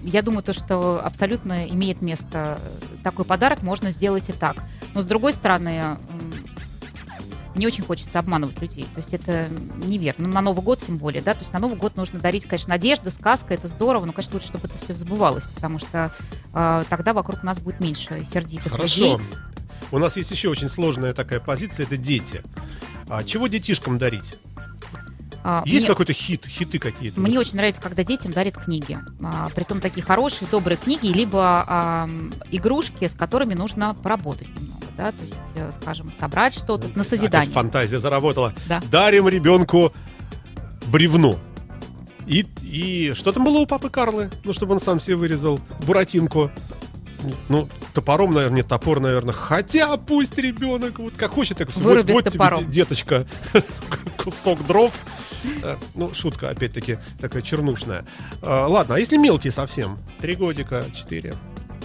[0.03, 4.57] я думаю, то, что абсолютно имеет место э, такой подарок, можно сделать и так.
[4.95, 5.99] Но, с другой стороны,
[7.59, 8.85] не очень хочется обманывать людей.
[8.85, 10.29] То есть это неверно.
[10.29, 11.35] Ну, на Новый год тем более, да.
[11.35, 14.49] То есть на Новый год нужно дарить, конечно, надежда, сказка, это здорово, но, конечно, лучше,
[14.49, 16.13] чтобы это все сбывалось, потому что
[16.55, 19.17] э, тогда вокруг нас будет меньше сердитых людей.
[19.17, 19.21] Хорошо.
[19.91, 22.43] У нас есть еще очень сложная такая позиция, это дети.
[23.09, 24.37] А чего детишкам дарить?
[25.45, 27.21] А, Есть мне- какой-то хит, хиты какие-то?
[27.21, 28.99] Мне очень нравится, когда детям дарят книги.
[29.23, 32.09] А, притом такие хорошие, добрые книги, либо
[32.51, 34.87] игрушки, с которыми нужно поработать немного.
[34.97, 35.13] Да?
[35.13, 37.53] То есть, э, скажем, собрать что-то на Опять созидание.
[37.53, 38.53] фантазия заработала.
[38.67, 38.83] Да.
[38.91, 39.93] Дарим ребенку
[40.87, 41.39] бревно.
[42.27, 44.29] И, и что там было у папы Карлы?
[44.45, 45.61] Ну, чтобы он сам себе вырезал.
[45.87, 46.51] Буратинку.
[47.49, 49.33] Ну, топором, наверное, нет, топор, наверное.
[49.35, 52.65] Хотя пусть ребенок вот как хочет, так вот, Вырубит вот тебе, топором.
[52.65, 53.27] де- деточка,
[54.17, 54.93] кусок дров.
[55.63, 58.05] Э, Ну, шутка, опять-таки, такая чернушная.
[58.43, 59.99] Э, Ладно, а если мелкие совсем?
[60.21, 61.35] Три годика, четыре.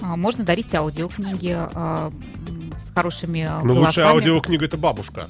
[0.02, 5.28] А, Можно дарить аудиокниги м, с хорошими Ну, лучшая аудиокнига это бабушка.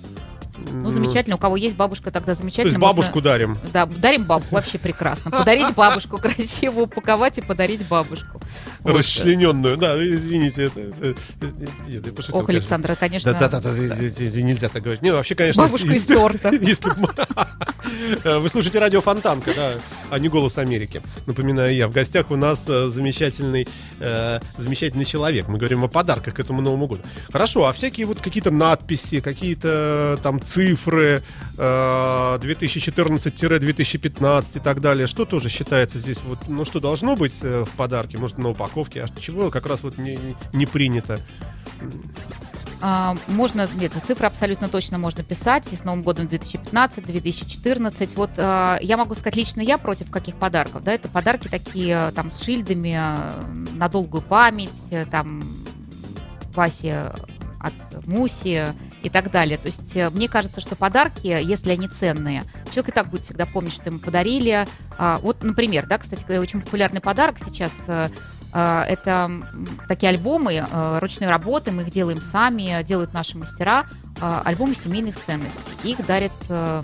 [0.55, 1.35] Ну, замечательно.
[1.35, 2.67] У кого есть бабушка, тогда То замечательно.
[2.69, 3.57] есть Можно- бабушку дарим.
[3.73, 5.31] Да, дарим бабку, вообще прекрасно.
[5.31, 8.41] Подарить бабушку красиво упаковать и подарить бабушку.
[8.81, 8.95] Вот.
[8.97, 10.65] Расчлененную, да, извините.
[10.65, 11.07] Это, это-
[11.41, 12.49] это- я пошутил, Ох.
[12.49, 13.33] Александра, конечно.
[13.33, 15.01] Да, да, да, да, нельзя так говорить.
[15.01, 16.49] Не, ну, вообще, конечно, Бабушка если- из торта.
[16.51, 17.13] Если б-
[18.23, 19.73] вы слушаете радио Фонтанка, да,
[20.10, 21.01] а не голос Америки.
[21.25, 21.88] Напоминаю я.
[21.88, 23.67] В гостях у нас э, замечательный,
[23.99, 25.47] э, замечательный человек.
[25.47, 27.01] Мы говорим о подарках к этому Новому году.
[27.32, 31.23] Хорошо, а всякие вот какие-то надписи, какие-то там цифры
[31.58, 35.08] э, 2014-2015 и так далее.
[35.08, 39.03] Что тоже считается здесь вот, ну что должно быть э, в подарке, может на упаковке,
[39.03, 41.19] а чего как раз вот не, не принято.
[42.85, 45.71] А, можно, нет, цифры абсолютно точно можно писать.
[45.71, 48.17] И с Новым годом 2015, 2014.
[48.17, 50.83] Вот а, я могу сказать, лично я против каких подарков.
[50.83, 53.41] Да, это подарки такие там с шильдами э,
[53.75, 55.41] на долгую память, э, там
[56.53, 57.13] Васе
[57.63, 59.57] от Муси и так далее.
[59.57, 63.45] То есть э, мне кажется, что подарки, если они ценные, человек и так будет всегда
[63.45, 64.67] помнить, что ему подарили.
[64.97, 68.09] А, вот, например, да, кстати, э, очень популярный подарок сейчас э, э,
[68.59, 73.85] это м, такие альбомы э, ручной работы, мы их делаем сами, делают наши мастера,
[74.21, 75.61] э, альбомы семейных ценностей.
[75.83, 76.83] Их дарят э,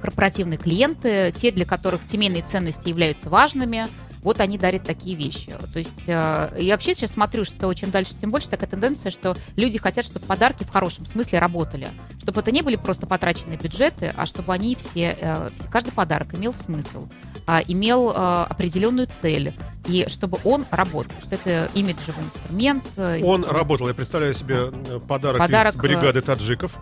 [0.00, 3.88] корпоративные клиенты, те, для которых семейные ценности являются важными,
[4.22, 5.56] вот они дарят такие вещи.
[5.72, 9.36] То есть э, я вообще сейчас смотрю, что чем дальше, тем больше такая тенденция, что
[9.56, 11.88] люди хотят, чтобы подарки в хорошем смысле работали.
[12.20, 16.34] Чтобы это не были просто потраченные бюджеты, а чтобы они все, э, все- каждый подарок
[16.34, 17.08] имел смысл,
[17.46, 18.14] а, имел э,
[18.48, 19.54] определенную цель,
[19.86, 22.84] и чтобы он работал, что это имиджевый инструмент.
[22.96, 23.52] э, Он инструмент.
[23.52, 26.78] работал, я представляю себе э, подарок, Подарок, из бригады таджиков.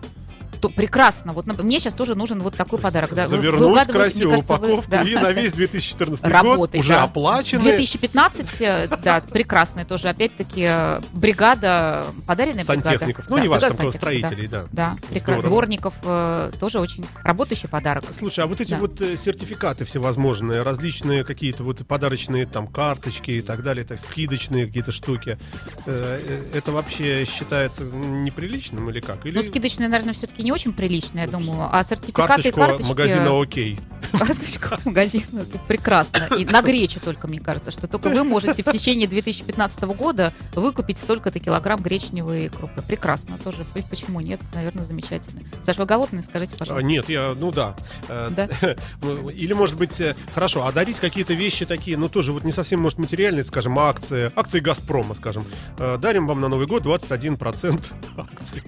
[0.60, 1.32] То прекрасно.
[1.32, 3.14] Вот мне сейчас тоже нужен вот такой подарок.
[3.14, 3.26] Да.
[3.26, 5.02] Вы- вы Завернуть красивую кажется, вы- упаковку да.
[5.02, 7.02] и на весь 2014 год Работать, уже да.
[7.04, 7.62] оплачены.
[7.62, 12.82] 2015, э, да, прекрасная тоже, опять-таки, э, бригада, подаренная бригада.
[12.90, 13.30] Сантехников.
[13.30, 14.64] Ну, Да, там кого сантехников, строителей, да.
[14.72, 15.32] Да, прекрасно.
[15.40, 15.48] Здорово.
[15.48, 18.04] Дворников э, тоже очень работающий подарок.
[18.16, 18.78] Слушай, а вот эти Да.
[18.78, 24.92] вот сертификаты всевозможные, различные какие-то вот подарочные там карточки и так далее, так, скидочные какие-то
[24.92, 25.38] штуки,
[25.86, 29.24] э, это вообще считается неприличным или как?
[29.26, 31.68] Или Ну, скидочная, наверное, все-таки не очень приличная, я думаю.
[31.70, 32.88] А сертификаты и карточку карточки...
[32.88, 33.78] магазина «Окей».
[34.18, 35.40] Карточка магазина.
[35.40, 36.28] Это прекрасно.
[36.38, 40.98] И на гречу только, мне кажется, что только вы можете в течение 2015 года выкупить
[40.98, 42.82] столько-то килограмм гречневой крупы.
[42.82, 43.66] Прекрасно тоже.
[43.88, 44.40] Почему нет?
[44.54, 45.42] Наверное, замечательно.
[45.64, 46.22] Саш, вы голодные?
[46.22, 46.86] Скажите, А, пожалуйста.
[46.86, 47.74] Нет, я, ну да.
[48.08, 48.48] Э, Да?
[49.02, 52.52] ну, Или, может быть, э, хорошо, а дарить какие-то вещи такие, ну тоже вот не
[52.52, 55.44] совсем, может, материальные, скажем, акции, акции «Газпрома», скажем.
[55.78, 57.80] Э, Дарим вам на Новый год 21%
[58.16, 58.62] акций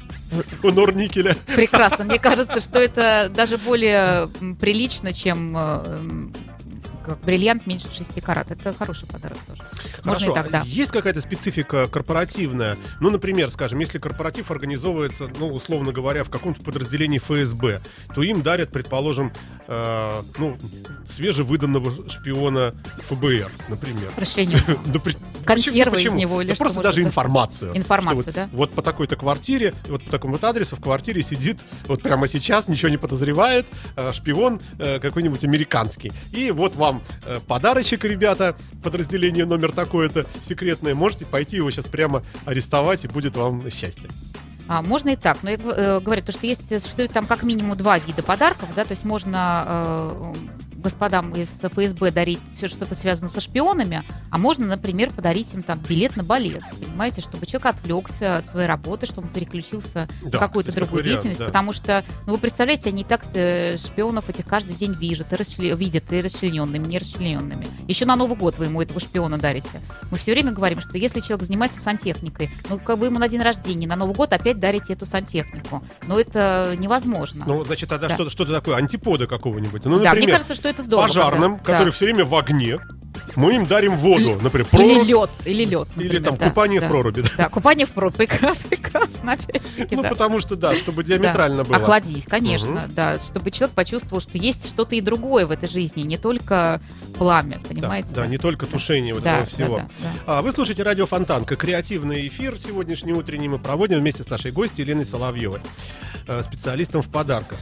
[0.63, 1.37] у Норникеля.
[1.55, 2.05] Прекрасно.
[2.05, 4.29] Мне кажется, что это даже более
[4.61, 6.33] прилично, чем э, м,
[7.03, 8.51] как бриллиант меньше 6 карат.
[8.51, 9.63] Это хороший подарок тоже.
[10.05, 10.63] Можно Хорошо, и так, да.
[10.63, 12.77] а есть какая-то специфика корпоративная?
[13.01, 17.83] Ну, например, скажем, если корпоратив организовывается, ну, условно говоря, в каком-то подразделении ФСБ,
[18.15, 19.33] то им дарят, предположим,
[19.69, 20.57] э, ну,
[21.07, 24.11] свежевыданного шпиона ФБР, например.
[24.17, 24.59] Расширение.
[25.05, 27.77] При- Консервы из него или что Просто даже информацию.
[27.77, 28.49] Информацию, да?
[28.53, 32.29] вот, вот по такой-то квартире, вот по такому вот адресу в квартире сидит вот прямо
[32.29, 36.13] сейчас, ничего не подозревает, э, шпион э, какой-нибудь американский.
[36.33, 36.92] И вот вам
[37.25, 40.95] э, подарочек, ребята, подразделение номер такое-то секретное.
[40.95, 44.11] Можете пойти его сейчас прямо арестовать, и будет вам счастье.
[44.69, 47.77] А, можно и так, но я э, говорю, то, что есть, существует там как минимум
[47.77, 50.35] два вида подарков, да, то есть можно э,
[50.83, 55.79] господам из ФСБ дарить все что-то связано со шпионами, а можно, например, подарить им там
[55.79, 60.47] билет на балет, понимаете, чтобы человек отвлекся от своей работы, чтобы он переключился Да, на
[60.47, 61.47] какую-то другую вариант, деятельность, да.
[61.47, 65.75] потому что, ну, вы представляете, они так э, шпионов этих каждый день видят, и расчле-
[65.77, 67.67] видят и расчлененными, и нерасчлененными.
[67.89, 69.81] Еще на Новый год вы ему этого шпиона дарите.
[70.11, 73.43] Мы все время говорим, что если человек занимается сантехникой, ну, как вы ему на день
[73.43, 75.83] рождения, на Новый год опять дарите эту сантехнику.
[76.07, 77.45] Но это невозможно.
[77.47, 78.15] Ну, значит, тогда Да.
[78.15, 79.85] что-то, что-то такое, антипода какого-нибудь.
[79.85, 81.07] Ну, да, например, мне кажется, что это здорово.
[81.07, 81.93] пожарным, да, которые да.
[81.93, 82.79] все время в огне,
[83.37, 85.89] мы им дарим воду, например, Или прорубь, лед, или лед.
[85.97, 86.87] или например, там да, купание да.
[86.87, 87.21] в проруби.
[87.23, 87.29] да.
[87.39, 88.17] Да, купание в проруби.
[88.69, 90.09] Прекрасно, опять-таки, Ну, да.
[90.11, 91.09] потому что, да, чтобы Да.
[91.11, 91.77] диаметрально было.
[91.77, 96.19] Охладить, конечно, да, чтобы человек почувствовал, что есть что-то и другое в этой жизни, не
[96.19, 96.81] только
[97.17, 98.09] пламя, Да, понимаете?
[98.15, 99.77] да, не только тушение вот Да, этого всего.
[99.77, 100.09] да, да,
[100.39, 101.57] А, Вы слушаете радио Фонтанка.
[101.57, 105.61] Креативный эфир сегодняшний утренний мы проводим вместе с нашей гостьей Еленой Соловьевой,
[106.27, 107.59] э, специалистом в подарках.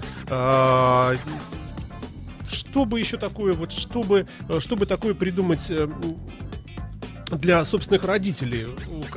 [2.51, 5.89] А, Что бы еще такое, вот чтобы, э, чтобы такое придумать э,
[7.33, 8.67] для собственных родителей,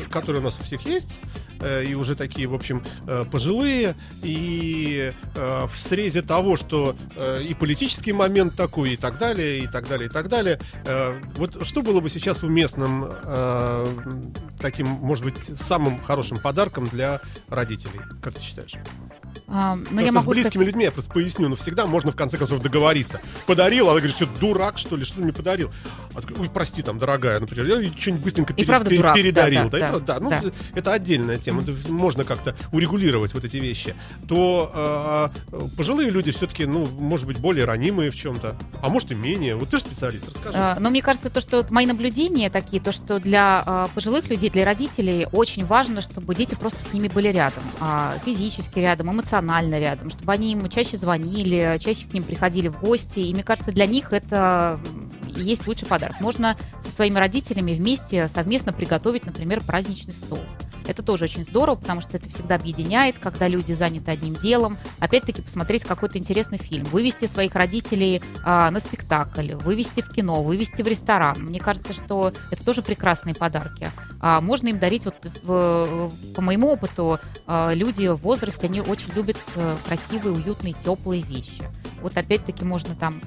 [0.10, 1.20] которые у нас у всех есть,
[1.60, 2.84] э, и уже такие, в общем,
[3.32, 6.96] пожилые, и в срезе того, что
[7.42, 10.60] и политический момент такой, и так далее, и так далее, и так далее.
[11.36, 13.12] Вот что было бы сейчас уместным
[14.60, 18.00] таким, может быть, самым хорошим подарком для родителей?
[18.22, 18.76] Как ты считаешь?
[19.48, 22.16] А, Потому я могу с близкими сказать- людьми я просто поясню, но всегда можно в
[22.16, 23.20] конце концов договориться.
[23.46, 25.72] Подарил, она говорит, что дурак, что ли, что ты мне подарил?
[26.16, 29.70] А такой, ой, прости, там, дорогая, например, я что-нибудь быстренько пере- правда пере- дурак, передарил.
[29.70, 30.42] да, да, да, правда, да, ну, да.
[30.76, 33.96] это отдельная тема, это можно как-то урегулировать вот эти вещи.
[34.28, 39.16] То э, пожилые люди все-таки, ну, может быть, более ранимые в чем-то, а может и
[39.16, 39.56] менее.
[39.56, 40.58] Вот ты же специалист, расскажи.
[40.58, 44.50] А, Но мне кажется, то, что мои наблюдения такие, то, что для а, пожилых людей,
[44.50, 49.23] для родителей очень важно, чтобы дети просто с ними были рядом, а, физически рядом, эмоционально
[49.80, 53.20] рядом, чтобы они им чаще звонили, чаще к ним приходили в гости.
[53.20, 54.80] И мне кажется, для них это
[55.28, 56.20] есть лучший подарок.
[56.20, 60.40] Можно со своими родителями вместе совместно приготовить, например, праздничный стол.
[60.88, 64.78] Это тоже очень здорово, потому что это всегда объединяет, когда люди заняты одним делом.
[65.00, 70.82] Опять-таки посмотреть какой-то интересный фильм, вывести своих родителей а, на спектакль, вывести в кино, вывести
[70.82, 71.38] в ресторан.
[71.44, 73.92] Мне кажется, что это тоже прекрасные подарки.
[74.20, 79.12] А, можно им дарить, вот в- по моему опыту, а, люди в возрасте, они очень
[79.14, 81.64] любят э, красивые, уютные, теплые вещи.
[82.02, 83.22] Вот опять-таки можно там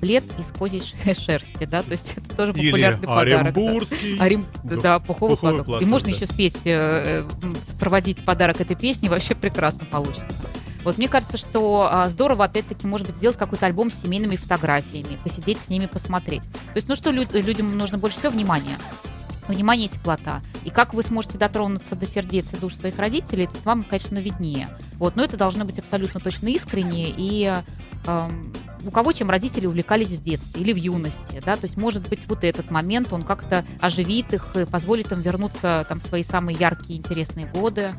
[0.00, 0.82] плед из козьей
[1.14, 3.28] шерсти, да, то есть это тоже Или популярный подарок.
[3.28, 3.40] да.
[3.60, 4.18] Оренбургский.
[4.18, 5.66] Арим- Да, да, пуховый, пуховый платок.
[5.66, 6.14] платок, И можно да.
[6.16, 10.46] еще спеть, э, э, сопроводить подарок этой песни, вообще прекрасно получится.
[10.84, 15.18] Вот мне кажется, что а, здорово, опять-таки, может быть, сделать какой-то альбом с семейными фотографиями,
[15.22, 16.42] посидеть с ними, посмотреть.
[16.42, 18.30] То есть, ну что лю- людям нужно больше всего?
[18.32, 18.78] Внимание.
[19.48, 20.40] Внимание и теплота.
[20.64, 24.18] И как вы сможете дотронуться до сердец и душ своих родителей, то есть вам, конечно,
[24.18, 24.68] виднее.
[24.98, 27.52] Вот, но это должно быть абсолютно точно искренне и
[28.06, 28.52] эм,
[28.88, 32.26] у кого чем родители увлекались в детстве или в юности, да, то есть может быть
[32.26, 36.98] вот этот момент, он как-то оживит их, позволит им вернуться там в свои самые яркие
[36.98, 37.94] интересные годы.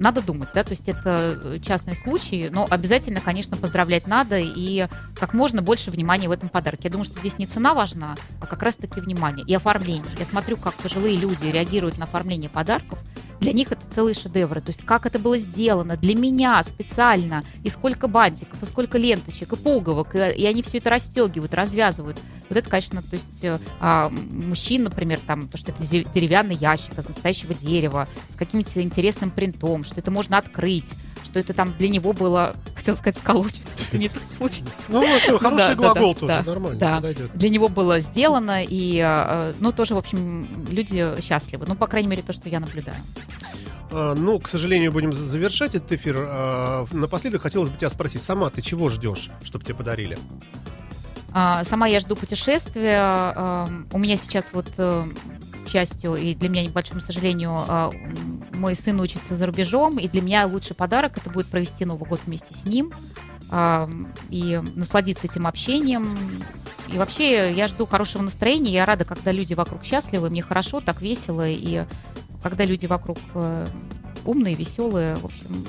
[0.00, 5.34] Надо думать, да, то есть это частный случай, но обязательно, конечно, поздравлять надо и как
[5.34, 6.84] можно больше внимания в этом подарке.
[6.84, 10.10] Я думаю, что здесь не цена важна, а как раз-таки внимание и оформление.
[10.18, 12.98] Я смотрю, как пожилые люди реагируют на оформление подарков,
[13.40, 14.62] для них это целые шедевры.
[14.62, 19.52] То есть как это было сделано для меня специально, и сколько бантиков, и сколько ленточек,
[19.52, 22.18] и пуговок, и, и они все это расстегивают, развязывают.
[22.50, 26.98] Вот это, конечно, то есть э, а, мужчин, например, там, то, что это деревянный ящик
[26.98, 31.88] из настоящего дерева, с каким-нибудь интересным принтом, что это можно открыть, что это там для
[31.88, 34.64] него было, хотел сказать, сколочено, это не тот случай.
[34.88, 35.06] Ну,
[35.38, 37.00] хороший глагол тоже, нормально,
[37.34, 41.66] для него было сделано, и, э, ну, тоже, в общем, люди счастливы.
[41.68, 42.98] Ну, по крайней мере, то, что я наблюдаю.
[43.92, 46.16] А, ну, к сожалению, будем завершать этот эфир.
[46.18, 50.18] А, напоследок хотелось бы тебя спросить, сама ты чего ждешь, чтобы тебе подарили?
[51.32, 53.66] А, сама я жду путешествия.
[53.92, 55.04] У меня сейчас вот э,
[55.64, 57.92] к счастью, и для меня, к большому сожалению,
[58.54, 62.20] мой сын учится за рубежом, и для меня лучший подарок это будет провести Новый год
[62.26, 62.92] вместе с ним
[64.30, 66.44] и насладиться этим общением.
[66.92, 71.00] И вообще я жду хорошего настроения, я рада, когда люди вокруг счастливы, мне хорошо, так
[71.00, 71.84] весело, и
[72.42, 73.66] когда люди вокруг э,
[74.24, 75.66] умные, веселые, в общем,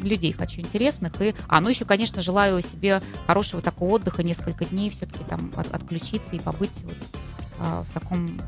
[0.00, 1.20] людей хочу интересных.
[1.20, 5.72] И, а, ну еще, конечно, желаю себе хорошего такого отдыха, несколько дней все-таки там от,
[5.74, 6.96] отключиться и побыть вот,
[7.60, 8.40] а, в таком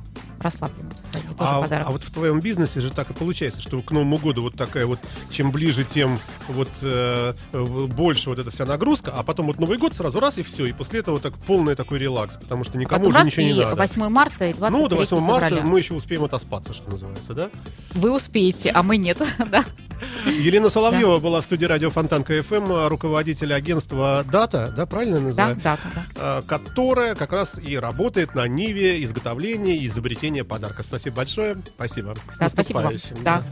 [0.43, 1.35] расслабленном состоянии.
[1.35, 1.87] Тоже а, подарок.
[1.89, 4.87] а вот в твоем бизнесе же так и получается, что к Новому году вот такая
[4.87, 9.79] вот, чем ближе, тем вот э, больше вот эта вся нагрузка, а потом вот Новый
[9.79, 13.07] год сразу раз и все, и после этого так полный такой релакс, потому что никому
[13.07, 13.77] а уже ничего не надо.
[13.77, 17.51] 8 марта и 23 Ну, до 8 марта мы еще успеем отоспаться, что называется, да?
[17.95, 19.19] Вы успеете, а мы нет,
[19.51, 19.65] да.
[20.27, 21.21] Елена Соловьева да.
[21.21, 25.57] была в студии радио Фонтан КФМ, руководитель агентства Дата, да, правильно называю?
[25.57, 26.05] Да, Дата, да.
[26.17, 30.83] А, которая как раз и работает на ниве изготовления и изобретения подарка.
[30.83, 31.57] Спасибо большое.
[31.75, 32.15] Спасибо.
[32.31, 32.95] С да, спасибо вам.
[33.23, 33.43] Да.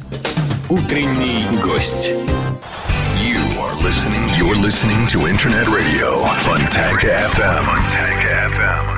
[0.69, 2.11] Утренний гость.
[3.19, 7.65] You are listening, you're listening to Internet Radio, Fontanka FM.
[7.65, 8.98] Fontanka FM.